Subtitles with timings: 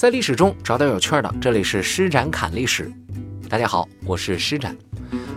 [0.00, 2.90] 在历史中找点有趣的，这里是施展侃历史。
[3.50, 4.74] 大家好，我是施展。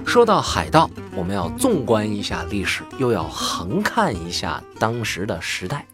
[0.06, 5.86] 说到海盗，我们要纵观一下历史，又要横看一下当时的时代。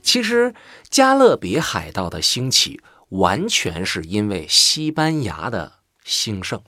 [0.00, 0.54] 其实，
[0.88, 2.80] 加勒比海盗的兴起，
[3.10, 5.72] 完全是因为西班牙的
[6.02, 6.62] 兴盛。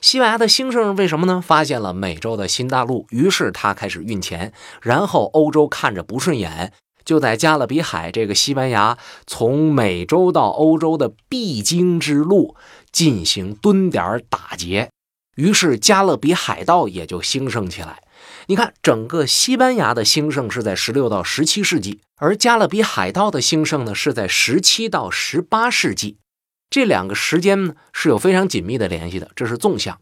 [0.00, 1.42] 西班牙的兴盛为什么呢？
[1.44, 6.72] 发现了美洲的新大陆，于是他开始运钱，然后欧洲看着不顺眼。
[7.04, 8.96] 就在加勒比海这个西班牙
[9.26, 12.56] 从美洲到欧洲的必经之路
[12.90, 14.90] 进行蹲点打劫，
[15.36, 18.02] 于是加勒比海盗也就兴盛起来。
[18.46, 26.16] 你看，整个西班牙的兴盛是在十六到十七世纪，而加勒比海盗的兴盛呢是在十七到十八世纪。
[26.70, 29.98] 这两个时间呢是有非常紧密的联系的，这是纵向。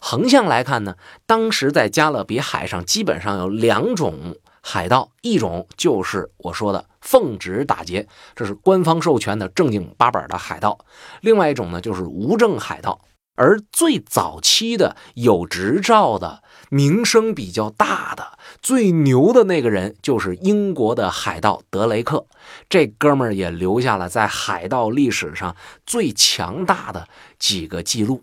[0.00, 0.96] 横向来看呢，
[1.26, 4.36] 当时在加勒比海上基本上有两种。
[4.68, 10.76] 海盗一种就是我说的奉旨打劫，这是官方授权的正经八本的海盗；
[11.20, 13.00] 另外一种呢就是无证海盗。
[13.36, 22.26] 而最早期的有执照的、名声比较大的、最牛的那个人，就是英国的海盗德雷克。
[22.68, 25.54] 这哥们儿也留下了在海盗历史上
[25.86, 27.06] 最强大的
[27.38, 28.20] 几个记录，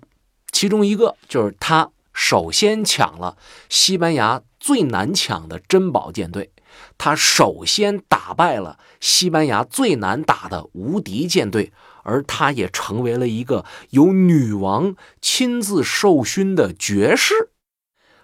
[0.52, 3.38] 其中一个就是他首先抢了
[3.70, 4.42] 西班牙。
[4.64, 6.54] 最难抢的珍宝舰队，
[6.98, 17.50] 他首先打败了西班牙最难打的无敌舰队，而他也成为了一个由女王亲自授勋的爵士。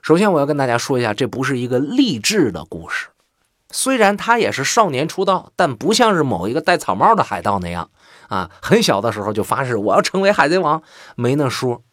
[0.01, 3.09] 首先，我要跟大家说一下，这不是一个励志的故事。
[3.69, 7.91] 虽然他也是少年出道，但不像是某一个戴草帽的海盗那样
[8.29, 10.81] 啊，很小的时候就发誓我要成为海贼王，
[11.17, 11.83] 没那说。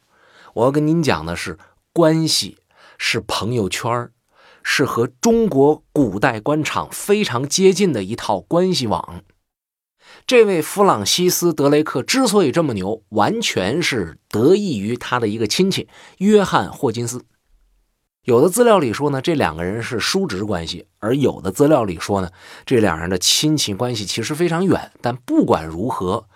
[0.54, 1.58] 我要跟您讲的是
[1.92, 2.58] 关系，
[2.96, 4.08] 是朋友圈。
[4.68, 9.22] 是和中国古代官场非常接近的一套关系网。
[10.26, 17.24] 这位弗朗西斯·德雷克之所以这么牛，完全是得益于他的一个亲戚约翰·霍金斯。
[18.24, 22.30] 有的资料里说呢，这两个人是叔侄关系；而有的资料里说呢，
[22.66, 24.90] 这两人的亲戚关系其实非常远。
[25.00, 26.26] 但不管如何，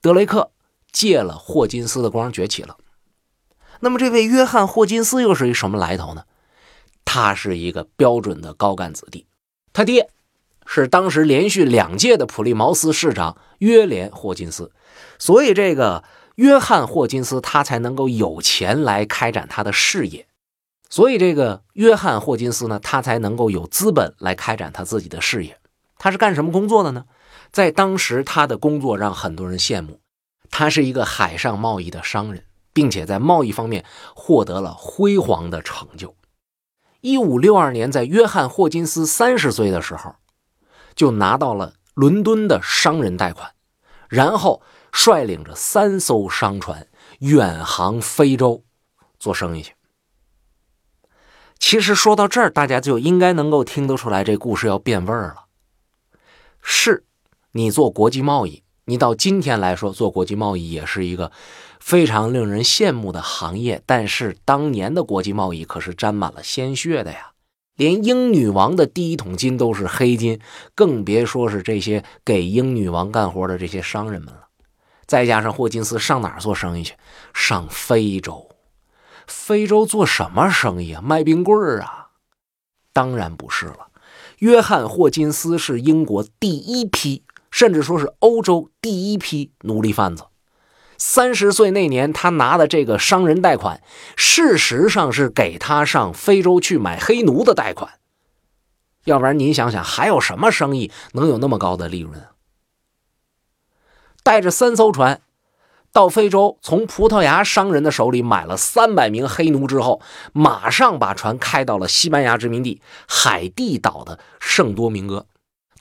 [0.00, 0.52] 德雷克
[0.92, 2.76] 借了霍金斯的光崛起了。
[3.80, 6.22] 那么，这位约翰·霍金斯又是一什么来头呢？
[7.12, 9.26] 他是一个标准的高干子弟，
[9.72, 10.10] 他爹
[10.64, 14.70] 是当时连续两届的普利茅斯市长约连·霍金斯，
[15.18, 16.04] 所以这个
[16.36, 20.28] 约翰·霍金斯他才能够有钱来开展他的事业，
[20.88, 25.58] 所以这个约翰·霍金斯呢，他才能够有资本来开展他自己的事业。
[25.98, 27.06] 他是干什么工作的呢？
[27.50, 29.98] 在当时，他的工作让很多人羡慕，
[30.48, 33.84] 他是一个海上贸易的商人，并且在贸易方面
[34.14, 36.14] 获得了辉煌的成就。
[37.00, 40.14] 一五六二年，在约翰·霍金斯三十岁的时候，
[40.94, 43.52] 就拿到了伦敦的商人贷款，
[44.08, 44.62] 然后
[44.92, 46.86] 率领着三艘商船
[47.20, 48.64] 远航非洲
[49.18, 49.74] 做生意去。
[51.58, 55.44] 其实说到这儿，大家就应该能够听得出来，这故事要变味儿了。
[56.62, 57.04] 是，
[57.52, 58.62] 你做国际贸易。
[58.86, 61.30] 你到今天来说，做国际贸易也是一个
[61.80, 63.82] 非常令人羡慕的行业。
[63.84, 67.32] 但是当年的国际贸易可是沾满了鲜血的呀，
[67.74, 70.38] 连英女王的第一桶金都是黑金，
[70.76, 74.48] 更别说是这些给英女王干活的这些商人们了。
[75.06, 76.94] 再加上霍金斯上哪儿做生意去？
[77.34, 78.48] 上非洲。
[79.26, 81.02] 非洲做什么生意啊？
[81.02, 82.10] 卖冰棍儿啊？
[82.92, 83.88] 当然不是了。
[84.38, 87.24] 约翰·霍金斯是英国第一批。
[87.50, 90.22] 甚至说是欧洲第一批奴隶贩子。
[91.00, 93.82] 三十岁那年，他拿的这个商人贷款，
[94.16, 97.94] 事实上是给他上非洲去买黑奴的贷款。
[99.04, 102.22] 要不然，您想想，还有什么生意能有那么高的利润？
[104.22, 105.22] 带着三艘船
[105.90, 110.02] 到非洲，从葡萄牙商人的手里买了三百名黑奴之后，
[110.34, 115.26] 马上把船开到了西班牙殖民地海地岛的圣多明哥。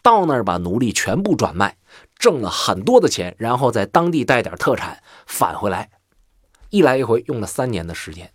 [0.02, 1.76] 到那儿把奴隶全部转卖，
[2.20, 5.90] 挣了很多的钱，然后在当地带点特产返回来，
[6.70, 8.32] 一来一回用了三年的时间。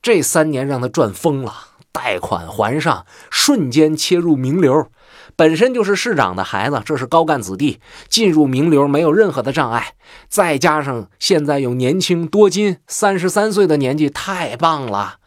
[0.00, 1.52] 这三年让他赚疯了，
[1.92, 4.90] 贷款还上，瞬间切入名流。
[5.36, 9.94] 本身就是市长的孩子，这是高干子弟，进入名流没有任何的障碍。
[10.28, 15.18] 再加上现在又年轻多金，三十三岁的年纪太棒了，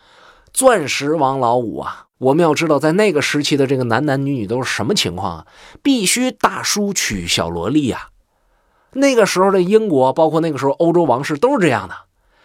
[0.51, 2.07] 钻石王老五啊！
[2.21, 5.47] 我们要知道，在那个时期的这个男男女女都是什么情况啊？
[5.81, 8.09] 必须大叔娶小萝莉呀！
[8.93, 11.95] 那个时候的英国，包括那个时候欧洲王室都是这样的，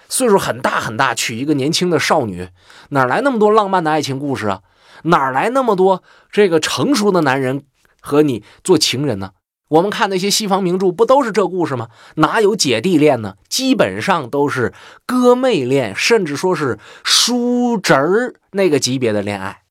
[0.09, 2.49] 岁数很大很大，娶一个年轻的少女，
[2.89, 4.63] 哪来那么多浪漫的爱情故事啊？
[5.03, 6.03] 哪来那么多
[6.33, 7.65] 这个成熟的男人
[8.01, 9.33] 和你做情人呢？
[9.69, 11.89] 我们看那些西方名著，不都是这故事吗？
[12.15, 13.35] 哪有姐弟恋呢？
[13.51, 14.73] 基本上都是
[15.05, 19.65] 哥妹恋，甚至说是叔侄儿那个级别的恋爱。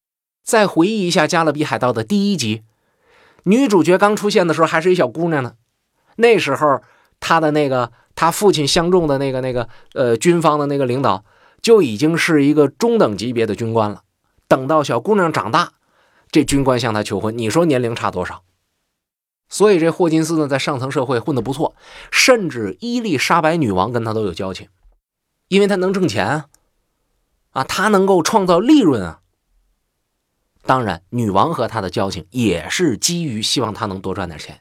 [0.45, 2.61] 再回忆一下《加勒比海盗》的第一集，
[3.43, 5.55] 女主角刚出现的时候还是一小姑娘呢。
[6.17, 6.81] 那时候，
[7.19, 11.25] 她的那个她父亲相中的那个那个呃军方的那个领导，
[11.63, 14.03] 就已经是一个中等级别的军官了。
[14.47, 15.73] 等到小姑娘长大，
[16.29, 18.43] 这军官向她求婚，你说年龄差多少？
[19.49, 21.75] 所以这霍金斯呢，在上层社会混得不错，
[22.11, 24.69] 甚至伊丽莎白女王跟他都有交情，
[25.47, 26.45] 因为他能挣钱啊，
[27.51, 29.21] 啊，他能够创造利润啊。
[30.65, 34.59] 当然，女王和他的交情也是基于希望他能多赚点钱。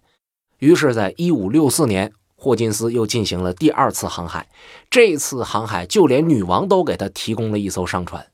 [0.59, 4.47] 于是，在一五六四年，霍金斯又进行了第二次航海。
[4.91, 8.27] 这次航海，就连女王都给他提供了一艘商船。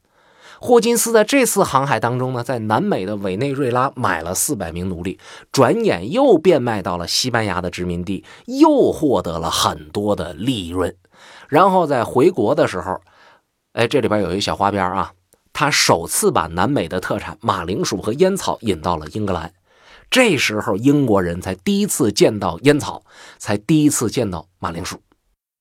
[0.58, 5.18] 霍金斯在这次航海当中呢，在南美的委内瑞拉买了四百名奴隶，
[5.50, 10.94] 转眼又变卖到了西班牙的殖民地，又获得了很多的利润。
[11.48, 13.00] 然后在回国的时候，
[13.72, 15.12] 哎，这里边有一小花边啊，
[15.52, 19.52] 他首次把南美的特产马铃薯和烟草引到了英格兰，
[20.10, 23.02] 这时候英国人才第一次见到烟草，
[23.38, 25.00] 才第一次见到马铃薯。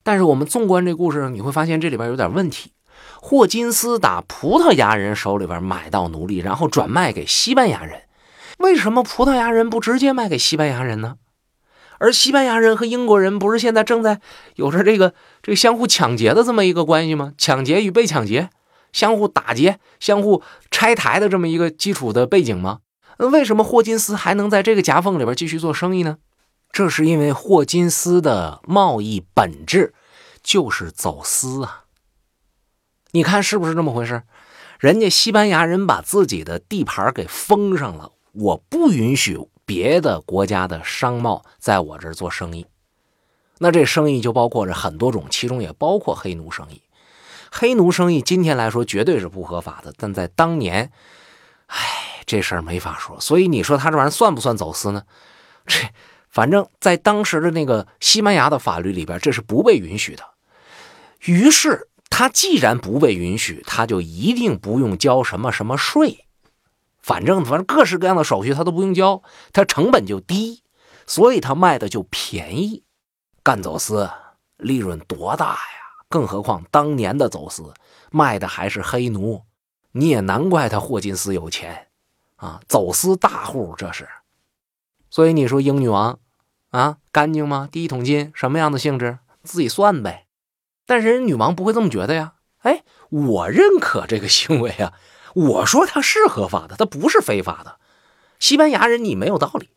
[0.03, 2.71] 但是我们纵观这故事，你会发现这里边有点问题。
[3.21, 8.03] 霍金斯打葡萄牙人手里边买到奴隶，然后转卖给西班牙人。
[8.57, 11.15] 为什么葡萄牙人不直接卖给西班牙人呢？
[11.97, 14.21] 而西班牙人和英国人不是现在正在
[14.55, 17.33] 有着这个这个相互抢劫的这么一个关系吗？
[17.37, 18.49] 抢劫与被抢劫，
[18.91, 20.41] 相互打劫、相互
[20.71, 22.79] 拆台的这么一个基础的背景吗？
[23.17, 26.17] 那为什么霍金斯还能在这个夹缝里边继续做生意呢？
[26.71, 29.93] 这是因为霍金斯的贸易本质
[30.43, 31.85] 就是走私啊。
[33.11, 34.23] 你看是不是这么回事？
[34.79, 42.65] 人家西班牙人把自己的地盘给封上了，我不允许别的国家的商贸在我这儿做生意。
[43.57, 46.81] 那这生意就包括着很多种，其中也包括黑奴生意。
[47.51, 50.91] 黑奴生意今天来说绝对是不合法的，但在当年，
[51.67, 51.77] 哎，
[52.25, 53.19] 这事儿没法说。
[53.19, 55.03] 所以你说他这玩意儿算不算走私呢？
[55.65, 55.79] 这
[56.29, 60.23] 反正在当时的那个西班牙的法律里边，这是不被允许的。
[61.25, 61.87] 于是。
[62.11, 66.25] 他既然不被允许，他就一定不用交什么什么税，
[67.01, 69.21] 反正反正各式各样的手续他都不用交，
[69.53, 70.63] 他成本就低，
[71.07, 72.83] 所以他卖的就便宜。
[73.41, 74.09] 干走私
[74.57, 75.78] 利润多大呀？
[76.09, 77.73] 更何况当年的走私
[78.11, 79.43] 卖的还是黑奴，
[79.91, 81.87] 你也难怪他霍金斯有钱
[82.35, 84.09] 啊，走私大户这是。
[85.09, 86.19] 所以你说英女王
[86.71, 87.69] 啊，干净吗？
[87.71, 89.19] 第一桶金什么样的性质？
[89.43, 90.25] 自己算呗。
[90.85, 92.33] 但是人女王不会这么觉得呀？
[92.63, 94.93] 哎，我认可这个行为啊！
[95.33, 97.79] 我说他是合法的，他不是非法的。
[98.39, 99.69] 西班牙人你没有道理，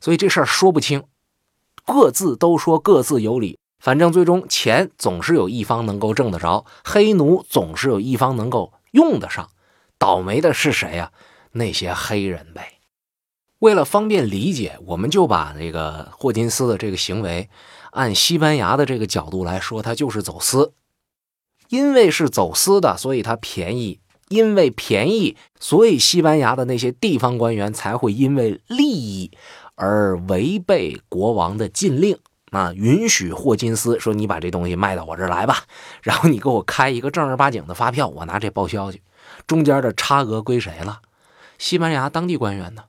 [0.00, 1.04] 所以这事儿说不清，
[1.84, 3.59] 各自都说各自有理。
[3.80, 9.50] 反正最终钱总是有一方能够挣得着，黑奴总是有一方能够用得上。
[9.98, 11.10] 倒霉的是谁呀？
[11.52, 12.74] 那些黑人呗。
[13.58, 17.50] 为了方便理解，我们就把这个霍金斯的这个行为。
[17.90, 20.72] 按西班牙的这个角度来说，它就是走私。
[21.68, 29.30] 因为是走私的，所以它便宜；因为便宜，所以西班牙的那些地方官员才会因为利益
[29.74, 32.18] 而违背国王的禁令
[32.50, 35.64] 啊，允许霍金斯说：“你把这东西卖到我这儿来吧，
[36.02, 39.02] 然后你给我开一个正儿八经的发票，我拿这报销去。”
[39.46, 41.02] 中间的差额归谁了？
[41.58, 42.84] 西班牙当地官员呢？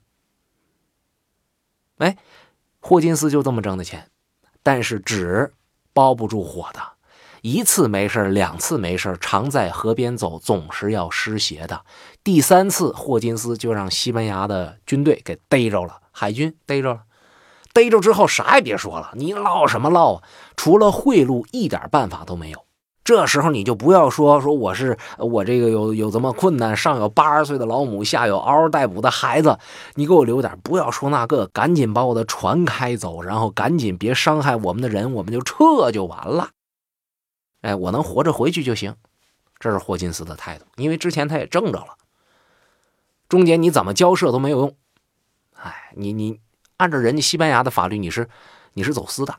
[1.98, 2.18] 哎，
[2.80, 4.10] 霍金斯就这么挣的钱。
[4.64, 5.54] 但是纸
[5.94, 6.80] 包不住火的，
[7.42, 11.84] 一次没事两次没事常在河边走，总是要湿鞋的。
[12.24, 17.04] 第三次，霍金斯就让西班牙的军队给逮着了，海军逮着了，
[17.74, 20.24] 逮着之后啥也别说了，你唠什么唠啊？
[20.56, 22.66] 除了贿赂，一点办法都没有。
[23.04, 29.58] 这时候你就不要说说我是我这个有有这么困难，上有八十岁的老母，下有嗷嗷待哺的孩子，
[29.96, 36.52] 你给我留点，不要说那个，赶紧把我的船开走，然后赶紧别伤害我们的人，我们就撤就完了。
[37.62, 38.96] 哎，我能活着回去就行，
[39.60, 41.96] 这是霍金斯的态度，因为之前他也挣着了，
[43.28, 44.76] 中间你怎么交涉都没有用。
[45.56, 46.40] 哎，你你
[46.82, 48.28] 按照人家西班牙的法律，你是
[48.74, 49.36] 你是走私的，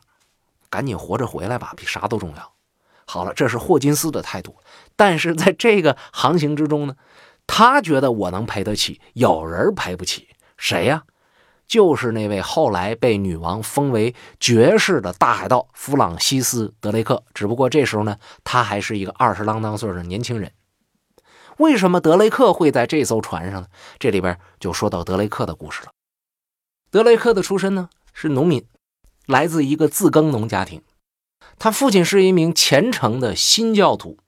[0.69, 2.53] 赶紧活着回来吧，比啥都重要。
[3.05, 4.55] 好了，这是霍金斯的态度，
[4.95, 6.95] 但是在这个航行之中呢，
[7.45, 11.03] 他觉得我能赔得起，有人赔不起，谁呀？
[11.67, 17.21] 就是那位后来被女王封为爵士的大海盗弗朗西斯·德雷克。
[17.33, 20.49] 只不过这时候呢，他还是一个二十啷当岁的年轻人。
[21.57, 23.67] 为什么德雷克会在这艘船上呢？
[23.99, 25.91] 这里边就说到德雷克的故事了。
[26.93, 28.63] 德雷克的出身呢，是农民，
[29.25, 30.83] 来自一个自耕农家庭。
[31.57, 34.19] 他父亲是一名虔诚的新教徒，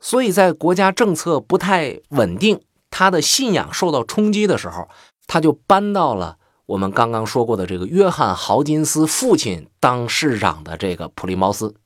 [0.00, 2.60] 所以在国家政策不太稳定，
[2.90, 4.88] 他的信仰受到冲击的时候，
[5.28, 11.76] 他就搬到了我们刚刚说过的这个约翰·豪金斯父亲当市长的这个普利茅斯，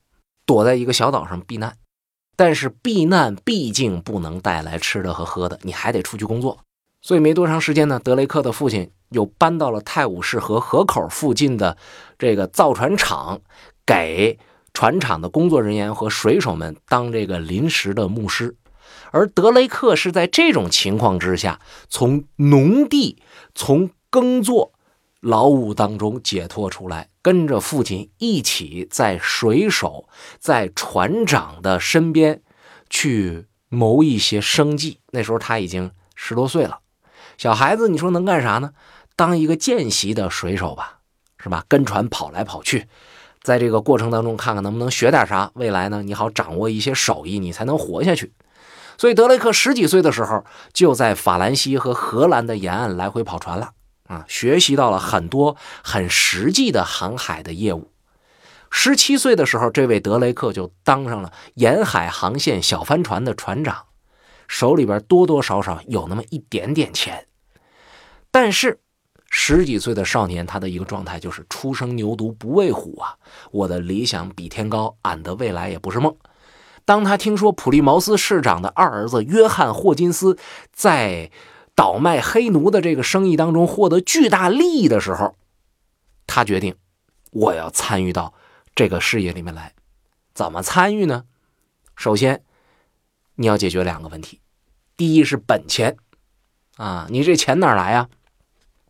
[0.46, 1.76] 躲在一个小岛上避难。
[2.36, 6.60] 但是避难毕竟不能带来吃的和喝的，你还得出去工作。
[7.02, 11.76] 所以没多长时间呢，德雷克的父亲又搬到了泰晤士河河口附近的
[12.16, 13.40] 这个造船厂，
[13.84, 14.38] 给
[14.72, 18.54] 船厂的工作人员和水手们当这个临时的牧师。
[19.10, 23.20] 而德雷克是在这种情况之下，从农地、
[23.54, 24.72] 从耕作
[25.20, 32.42] 劳务当中解脱出来，跟着父亲一起在水手、在船长的身边
[32.88, 34.98] 去谋一些生计。
[35.10, 36.78] 那时候他已经十多岁了。
[37.38, 38.72] 小孩子，你说能干啥呢？
[39.16, 40.98] 当一个见习的水手吧，
[41.38, 41.64] 是吧？
[41.68, 42.88] 跟船跑来跑去，
[43.42, 45.50] 在这个过程当中，看看能不能学点啥。
[45.54, 48.32] 未来呢，你好掌握一些手艺，你才能活下去。
[48.96, 53.72] 所以，德雷克十几岁的时候，就在法兰西和荷兰的沿岸来回跑船了
[54.06, 57.90] 啊，学习到了很多很实际的航海的业务。
[58.70, 63.84] 十七岁的时候，这位德雷克就当上了沿海航线小帆船的船长。
[64.52, 67.26] 手里边多多少少有那么一点点钱，
[68.30, 68.78] 但是
[69.30, 73.16] 十几岁的少年，他的一个状态就是初生牛犊不畏虎啊！
[73.50, 76.14] 我的理想比天高，俺的未来也不是梦。
[76.84, 80.36] 当他听说普利茅斯市长的二儿子约翰霍金斯
[80.70, 81.30] 在
[81.74, 85.34] 倒卖黑奴的这个生意当中获得巨大利益的时候，
[86.26, 86.76] 他决定
[87.30, 88.34] 我要参与到
[88.74, 89.72] 这个事业里面来。
[90.34, 91.24] 怎么参与呢？
[91.96, 92.44] 首先，
[93.34, 94.40] 你要解决两个问题。
[94.96, 95.96] 第一是本钱，
[96.76, 98.08] 啊，你这钱哪来呀？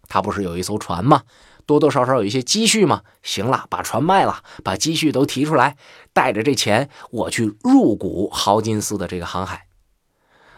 [0.08, 1.22] 他不是有一艘船吗？
[1.64, 3.02] 多多少少有一些积蓄吗？
[3.22, 5.76] 行了，把船卖了，把积蓄都提出来，
[6.12, 9.68] 带着这钱，我去入股豪金斯的这个航海。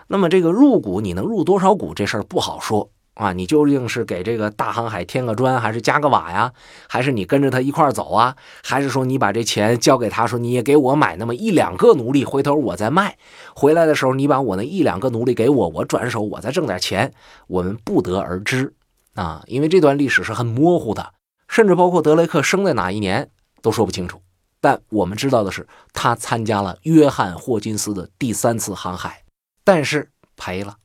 [0.09, 1.95] 那么这个入股，你能入多少股？
[1.95, 2.91] 这事儿不好说。
[3.15, 6.53] 啊，你究竟是给这个大航海添个砖，还是加个瓦呀？
[6.89, 8.37] 还是你跟着他一块走啊？
[8.63, 13.17] 还是说你把这钱交给他，说你也给我买那么一两个奴隶，回头我再卖
[13.55, 17.13] 回来的时候，你把我那一两个奴隶给我，我转手我再挣点钱，
[17.47, 18.75] 我们不得而知
[19.15, 21.13] 啊，因为这段历史是很模糊的，
[21.47, 23.31] 甚至包括德雷克生在哪一年
[23.63, 24.21] 都说不清楚。
[24.61, 29.23] 但我们知道的是，他参加了约翰霍金斯的第三次航海，
[29.63, 30.79] 但是赔了。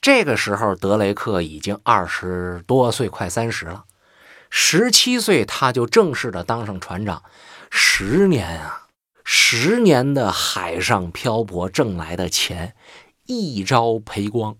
[0.00, 3.84] 这个时候，德雷克已经二十多岁，快三十了。
[4.48, 7.22] 十七岁，他就正式的当上船长。
[7.70, 8.88] 十年啊，
[9.24, 12.74] 十年的海上漂泊挣来的钱，
[13.26, 14.56] 一朝赔光。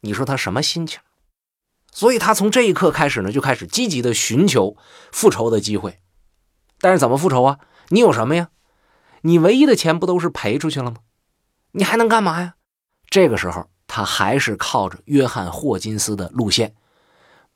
[0.00, 1.00] 你说他什么心情？
[1.92, 4.76] 所以他从这一刻开始呢，就开始积极的寻求
[5.12, 6.00] 复仇的机会。
[6.80, 7.58] 但是怎么复仇啊？
[7.88, 8.48] 你有什么呀？
[9.20, 10.96] 你唯一的钱不都是赔出去了吗？
[11.72, 12.54] 你还能干嘛呀？
[13.10, 13.68] 这个时候。
[13.92, 16.74] 他还是靠着约翰霍金斯的路线，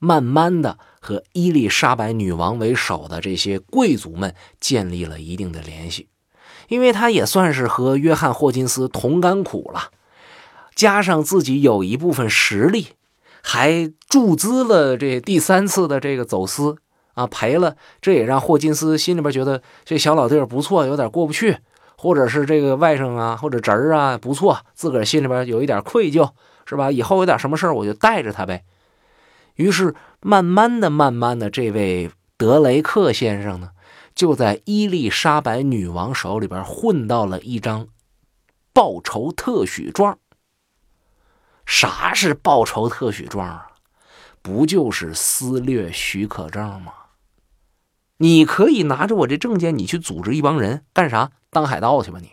[0.01, 6.09] 慢慢的和伊丽莎白女王为首的这些贵族们建立了一定的联系，
[6.67, 9.93] 因为他也算是和约翰霍金斯同甘苦了，
[10.75, 12.89] 加上自己有一部分实力，
[13.41, 16.79] 还注资了这第三次的这个走私
[17.13, 21.59] 啊，赔了，这也让霍金斯心里边觉得这小老弟儿不错，有点过不去。
[22.05, 26.33] 或者是这个外甥啊，或者侄儿啊，不错，自个儿心里边有一点愧疚，
[26.67, 26.91] 是吧？
[26.91, 28.63] 以后有点什么事我就带着他呗。
[29.55, 33.71] 于是，慢慢的、慢慢的，这位德雷克先生呢，
[34.15, 37.89] 就在伊丽莎白女王手里边混到了一张
[38.75, 40.19] 报酬特许状。
[41.65, 43.69] 啥是报酬特许状啊？
[44.43, 46.93] 不就是私掠许可证吗？
[48.25, 51.33] 你可以拿着我这证件，你去组织一帮人干啥？
[51.51, 52.31] 当海盗去吧你！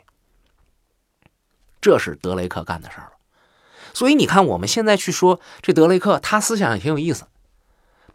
[1.81, 3.11] 这是德雷克干的事儿
[3.91, 7.25] 所以你看，我们现在去说这德雷克，他思想也挺有意思。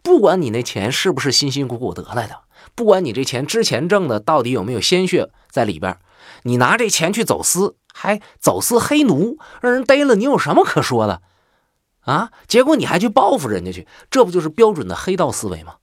[0.01, 2.39] 不管你那钱是不是辛辛苦苦得来的，
[2.73, 5.99] 不管你这钱之前挣的到底有没有鲜血在里边，
[6.41, 11.21] 你拿这钱去走私，还走私黑奴，让人逮了，你有什么可说的
[12.01, 12.31] 啊？
[12.47, 15.75] 结果你还去报复人家去，这不就是标准的黑道思维吗？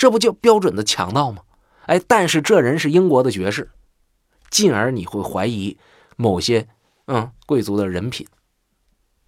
[0.00, 1.42] 这不就标准的强盗吗？
[1.84, 3.70] 哎，但是这人是英国的爵士。
[4.48, 5.76] 进而你会怀疑
[6.16, 6.66] 某些
[7.04, 8.26] 嗯贵族的人品，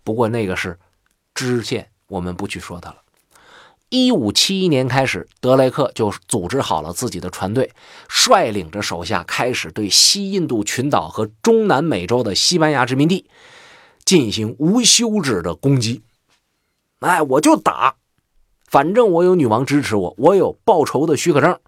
[0.03, 0.79] 不过那个是
[1.35, 3.03] 支线，我们不去说他了。
[3.91, 7.71] 一五七一年开始，德雷克就组织好了自己的船队，
[8.09, 13.29] 率领着手下开始对西印度群岛和中南美洲的西班牙殖民地
[14.07, 16.03] 进行无休止的攻击。
[17.01, 17.97] 哎，我就打，
[18.73, 21.61] 反正我有女王支持我，我有报仇的许可证。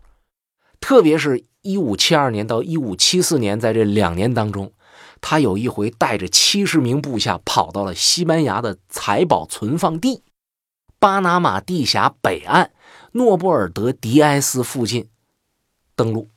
[0.80, 4.72] 特别是一五七二年到一五七四年，在这两年当中，
[5.20, 10.22] 他有一回带着七十名部下跑到了西班牙的财宝存放地——
[10.98, 12.72] 巴拿马地峡北岸
[13.12, 15.10] 诺布尔德迪埃斯附近
[15.94, 16.30] 登陆，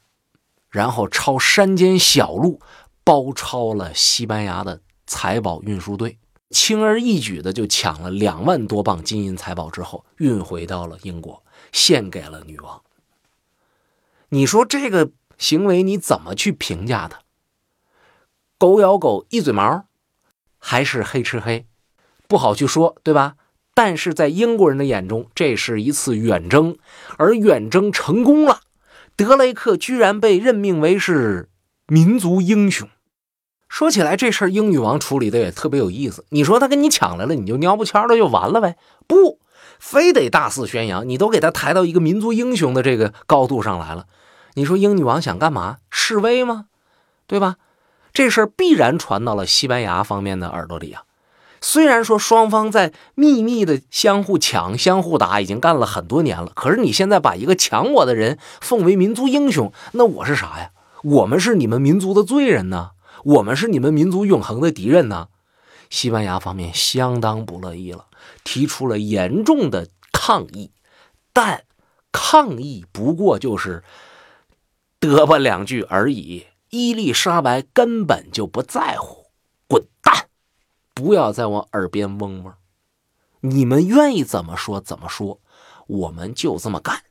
[0.70, 2.60] 然后抄山间小路
[3.06, 12.82] 包抄了西班牙的财宝运输队，轻而易举的就抢了两万多磅金银财宝，之后运回到了英国，献给了女王。
[14.30, 17.20] 你说这个行为你怎么去评价他？
[18.58, 19.86] 狗咬狗一嘴毛，
[20.58, 21.68] 还是黑吃黑？
[22.28, 23.36] 不好去说，对吧？
[23.74, 26.78] 但是在英国人的眼中，这是一次远征，
[27.18, 28.62] 而远征成功了，
[29.16, 31.50] 德雷克居然被任命为是
[31.88, 32.90] 民族英雄。
[33.70, 36.26] 说起来，这事儿英女王处理的也特别有意思。
[36.30, 38.78] 你说他跟你抢来了，你就尿不悄的就完了呗？
[39.08, 39.40] 不，
[39.80, 44.06] 非得大肆宣扬，你都给他抬到一个民族英雄的这个高度上来了。
[44.54, 45.78] 你说英女王想干嘛？
[45.90, 46.66] 示威吗？
[47.28, 47.58] 对吧？
[48.14, 51.04] 这事儿必然传到了西班牙方面的耳朵里啊。
[51.60, 60.72] 虽然说双方在秘密的相互抢、相互打，已经干了很多年了，可是你现在把一个抢我的人奉为民族英雄，那我是啥呀？
[61.04, 62.92] 我们是你们民族的罪人呢？
[63.24, 65.30] 我们是你们民族永恒的敌人呢？
[65.90, 68.08] 西班牙方面相当不乐意了，
[68.44, 70.72] 提出了严重的抗议，
[71.32, 71.64] 但
[72.12, 73.84] 抗议不过就是。
[75.00, 79.28] 嘚吧两句而已，伊丽莎白根本就不在乎。
[79.68, 80.26] 滚蛋！
[80.96, 82.54] 不要在我耳边嗡嗡。
[83.42, 85.40] 你们愿意怎么说怎么说，
[85.86, 87.04] 我们就这么干。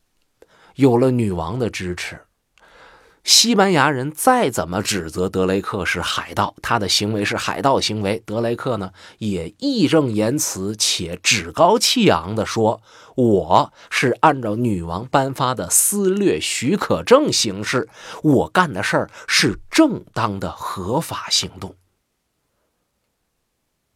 [0.75, 2.26] 有了女王的支持。
[3.27, 12.81] 西班牙人再怎么指责德雷克是海盗，他的行为是海盗行为，德雷克呢也义正言辞且趾高气扬地说
[13.17, 17.89] ：“我是按照女王颁发的私掠许可证行事，
[18.23, 21.75] 我干的事儿是正当的合法行动。”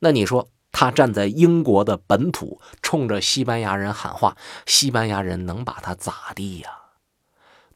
[0.00, 6.70] 那你说他站在英国的本土，冲着西班牙人喊话，西班牙人能把他咋地呀？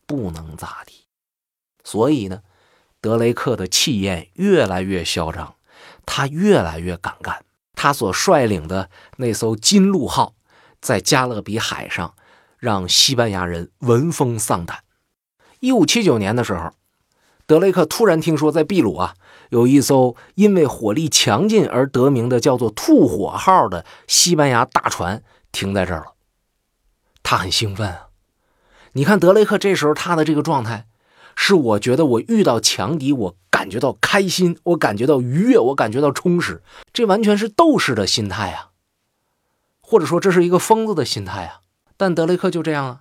[0.05, 1.04] 不能咋地。
[1.85, 2.41] 所以呢，
[3.01, 5.55] 德雷克的气焰越来越嚣张，
[6.07, 7.45] 他越来越敢干。
[7.77, 10.35] 他所率领的那艘“金鹿号”
[10.81, 12.15] 在加勒比海上，
[12.59, 14.83] 让西班牙人闻风丧胆。
[15.61, 16.73] 一五七九年的时候，
[17.47, 19.15] 德雷克突然听说，在秘鲁啊，
[19.51, 26.15] 有一艘因为火力强劲而得名的叫做“吐火号”的西班牙大船停在这儿了。
[27.23, 28.09] 他很兴奋啊！
[28.93, 30.87] 你看德雷克这时候他的这个状态。
[31.37, 38.71] 是我觉得我遇到强敌，我感觉到开心，我感觉到愉悦，我感觉到充实，这完全是斗士的心态啊，
[39.81, 41.61] 或者说这是一个疯子的心态啊。
[41.97, 43.01] 但德雷克就这样啊，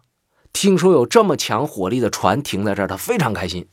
[0.51, 3.67] 听说有这么强火力的船停在这儿，他非常开心，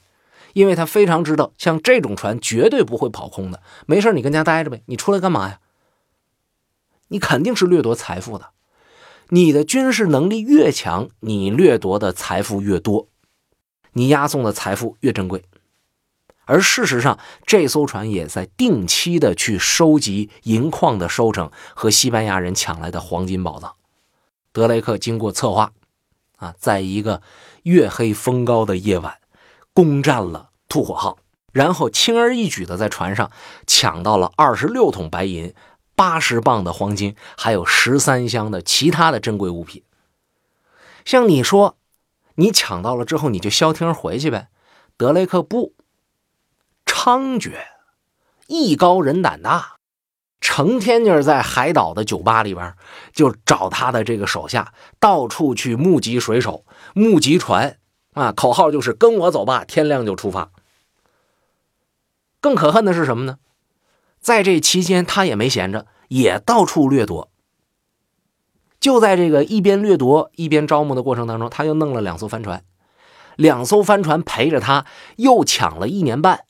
[0.54, 3.62] 因为他非常知道，像这种船绝对不会跑空的。
[3.86, 5.60] 没事你跟家待着呗，你出来干嘛呀？
[7.08, 8.50] 你肯定是掠夺财富的，
[9.30, 13.08] 你的军事能力越强，你掠夺的财富越多。
[13.94, 15.44] 你押送的财富越珍贵，
[16.44, 23.74] 而事实上，这艘船也在定期的去收集银矿的收成和西班牙人抢来的黄金宝藏。
[24.52, 25.72] 德雷克经过策划，
[26.36, 27.20] 啊，在一个
[27.64, 29.18] 月黑风高的夜晚，
[29.72, 31.18] 攻占了吐火号，
[31.52, 33.30] 然后轻而易举的在船上
[33.66, 35.52] 抢到了二十六桶白银、
[35.96, 39.82] 八十磅的黄金，还有十三箱的其他的珍贵物品。
[41.04, 41.76] 像你说。
[42.36, 44.48] 你抢到了之后，你就消停回去呗。
[44.96, 45.74] 德雷克不
[46.86, 47.52] 猖獗，
[48.46, 49.76] 艺高人胆大，
[50.40, 52.74] 成天就是在海岛的酒吧里边，
[53.12, 56.64] 就找他的这个手下，到处去募集水手、
[56.94, 57.78] 募集船
[58.12, 60.50] 啊，口号就是跟我走吧，天亮就出发。
[62.40, 63.38] 更可恨的是什么呢？
[64.20, 67.29] 在这期间，他也没闲着，也到处掠夺。
[68.80, 72.64] 就在这个一边掠夺一边招募的过程当中，他又弄了两艘帆船，
[73.36, 76.46] 两艘帆船陪着他又抢了一年半，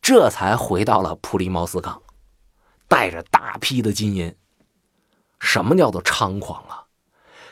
[0.00, 2.02] 这才回到了普利茅斯港，
[2.88, 4.34] 带着大批的金银。
[5.38, 6.84] 什么叫做猖狂啊？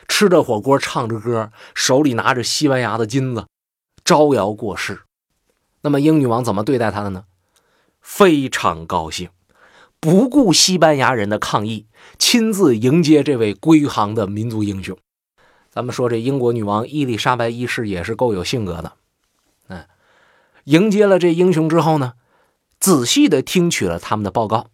[0.07, 3.45] 吃着火锅，唱着歌，手里拿着西班牙的金子，
[4.03, 5.03] 招摇过市。
[5.81, 7.25] 那么英女王怎么对待他的呢？
[8.01, 9.29] 非常高兴。
[10.03, 11.87] 不顾西班牙人的抗议，
[12.19, 14.97] 亲自迎接这位归航的民族英雄。
[15.71, 18.91] 咱们说这英国女王伊丽莎白一世也是够有性格的，
[19.69, 19.85] 嗯，
[20.65, 22.15] 迎接了这英雄之后呢，
[22.81, 24.67] 仔细的听取了他们的报告，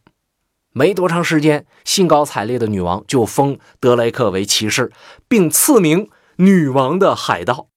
[0.72, 4.92] 没多长时间，兴高采烈的女王就封德雷克为骑士，
[5.28, 7.68] 并赐名“女王的海盗”。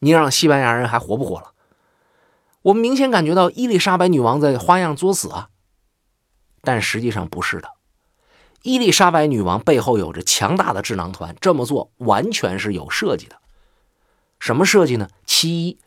[0.00, 1.52] 你让西班牙人还活不活了？
[2.62, 5.50] 我们明显感觉到伊丽莎白女王在花样作死啊！
[6.62, 7.68] 但实际上不是的，
[8.62, 13.36] 伊丽莎白女王背后有着强大的智囊团，这么做完全是有设计的。
[14.38, 15.08] 什么设计呢？
[15.26, 15.78] 其一。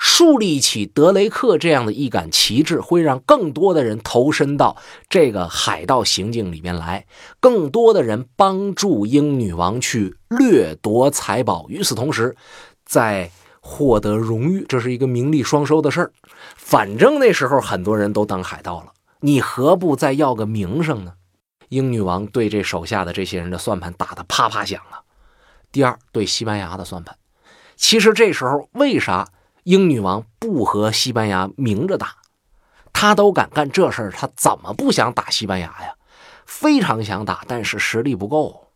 [0.00, 4.76] 树立起德雷克这样的一杆旗帜，会让更多的人投身到
[5.08, 7.04] 这个海盗行径里面来，
[7.40, 11.66] 更多的人帮助英女王去掠夺财宝。
[11.68, 12.36] 与此同时，
[12.84, 16.12] 在获得荣誉，这是一个名利双收的事儿。
[16.54, 21.14] 反正那时候很多人都当海盗了，你何不再要个名声呢？
[21.68, 25.02] 英女王对这手下的这些人的算盘打得啪啪响啊。
[25.70, 27.16] 第二，对西班牙的算盘，
[27.76, 29.28] 其实这时候为啥？
[29.64, 32.16] 英女王不和西班牙明着打，
[32.94, 35.94] 她都敢干这事儿，她怎么不想打西班牙呀？
[36.46, 38.68] 非常想打，但是实力不够，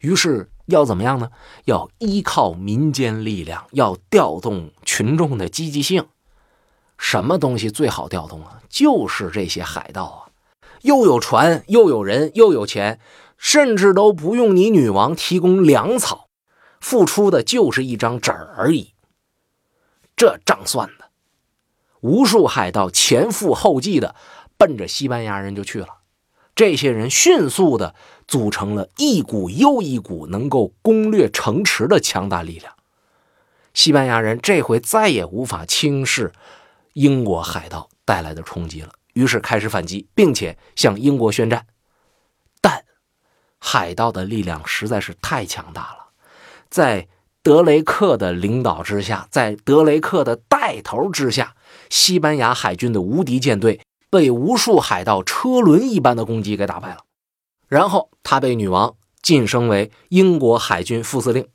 [0.00, 1.28] 于是要怎么样呢？
[1.66, 6.06] 要依靠民间力量，要调动群众的积极性。
[7.02, 8.62] 什么东西最好调动啊？
[8.68, 10.20] 就是这些海盗啊，
[10.82, 13.00] 又有船，又有人，又有钱，
[13.36, 16.28] 甚至都不用你女王提供粮草，
[16.80, 18.92] 付出的就是一张纸而已。
[20.14, 21.06] 这账算的，
[22.02, 24.14] 无数海盗前赴后继的
[24.56, 25.88] 奔着西班牙人就去了。
[26.54, 27.96] 这些人迅速的
[28.28, 32.72] 组成了一股又一股能够攻略城池的强大力量。
[33.74, 36.32] 西班牙人这回再也无法轻视
[36.92, 41.66] 英国海盗带来的冲击了，于是开始反击，并且向英国宣战。
[42.60, 42.84] 但
[43.58, 46.06] 海盗的力量实在是太强大了，
[46.68, 47.08] 在。
[47.44, 51.56] 德雷克的领导之下，在德雷克的带头之下，
[51.90, 56.98] 西班牙海军的无敌舰队被无数海盗车轮一般的攻击给打败了。
[57.66, 61.48] 然后他被女王晋升为英国海军副司令。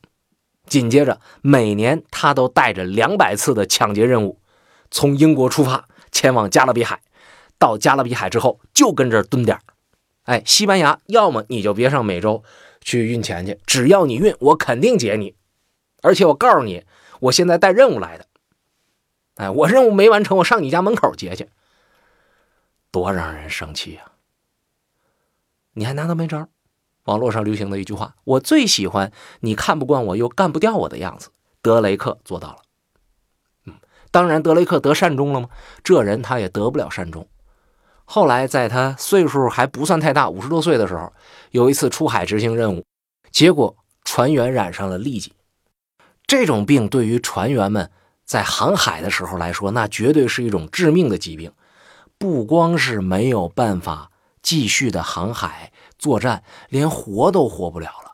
[0.66, 4.42] 紧接着，每年他都带着两百次的抢劫任务，
[4.92, 7.02] 从英国出发前往加勒比海。
[7.60, 9.60] 到加勒比海之后，就跟这儿蹲点
[10.24, 12.44] 哎，西班牙，要么你就别上美洲
[12.82, 15.36] 去运钱去，只要你运，我肯定劫你。
[16.04, 16.86] 而且我告诉你，
[17.22, 18.28] 我现在带任务来的。
[19.38, 21.50] 哎，我任务没完成，我上你家门口劫去，
[22.92, 24.12] 多让人生气呀！
[25.74, 26.48] 你还拿他没招？
[27.06, 31.32] 网络上流行的一句话：“我最喜欢你看不惯我又干不掉我的样子。”
[31.64, 32.58] 德雷克做到了。
[34.12, 35.50] 当然，德雷克得善终了吗？
[35.84, 37.28] 这人他也得不了善终。
[38.06, 41.12] 后来，在他岁数还不算太大，五十多岁的时候，
[41.52, 42.86] 有一次出海执行任务，
[43.32, 45.34] 结果船员染上了痢疾。
[46.26, 47.92] 这种病对于船员们
[48.26, 51.52] 在航海的时候来说，那绝对是一种致命的疾病。
[52.18, 54.10] 不光是没有办法
[54.42, 58.07] 继续的航海作战，连活都活不了了。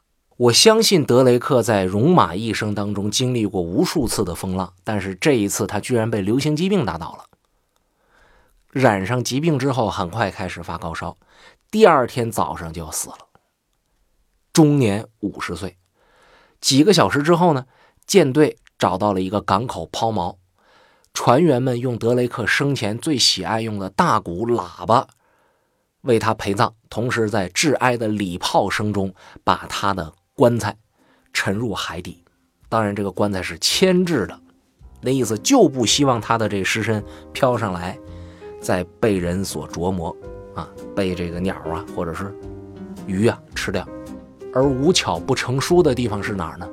[0.43, 7.25] 我相信德雷克在戎马一生当中经历过无数次的风浪，但是这一次他居然被流行疾病打倒了。
[8.69, 11.15] 染上疾病之后，很快开始发高烧，
[11.71, 13.19] 第二天早上就死了，
[14.51, 15.77] 终年五十岁。
[16.59, 17.65] 几个小时之后呢？
[18.05, 20.35] 舰队找到了一个港口抛锚，
[21.13, 25.07] 船员们用德雷克生前最喜爱用的大鼓喇叭
[26.01, 30.75] 为他陪葬，同时在致哀的礼炮声中把他的棺材
[31.31, 32.23] 沉入海底。
[32.69, 34.39] 当然，这个棺材是铅制的，
[35.01, 37.97] 那意思就不希望他的这尸身飘上来，
[38.59, 40.15] 再被人所琢磨
[40.55, 42.33] 啊，被这个鸟啊或者是
[43.05, 43.87] 鱼啊吃掉。
[44.53, 46.67] 而无巧不成书的地方是哪儿呢？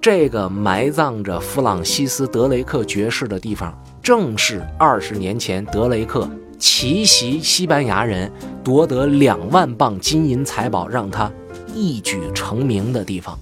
[0.00, 6.28] 这个埋葬着弗朗西斯·德雷克爵士的地方，正是二十年前德雷克
[6.58, 8.30] 奇袭西班牙人，
[8.62, 11.30] 夺得两万磅金银财宝，让他
[11.80, 13.38] 一举成名的地方。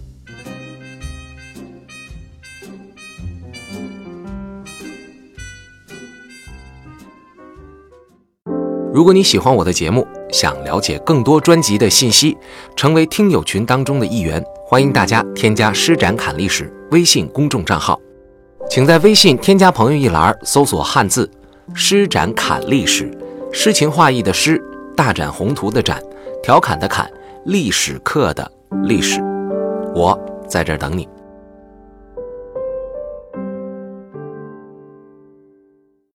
[8.92, 12.36] 如果你喜欢我的节目，想了解更多专辑的信息，
[12.76, 14.44] 成为听友群当中的一员。
[14.66, 17.98] 欢迎大家添加“施展侃历史”微信公众账号，
[18.68, 21.30] 请在微信添加朋友一栏搜索汉字
[21.74, 23.10] “施展侃历史”，
[23.50, 24.62] 诗情画意的诗，
[24.94, 26.02] 大展宏图的展，
[26.42, 27.10] 调侃的侃，
[27.46, 28.50] 历史课的
[28.82, 29.20] 历史，
[29.94, 31.08] 我在这等你。